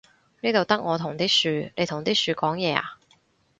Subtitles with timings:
[0.39, 2.97] 呢度得我同啲樹，你同啲樹講嘢呀？